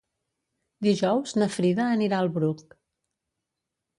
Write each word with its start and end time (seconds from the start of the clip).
Dijous 0.85 1.35
na 1.41 1.49
Frida 1.57 1.85
anirà 1.97 2.21
al 2.23 2.31
Bruc. 2.39 2.75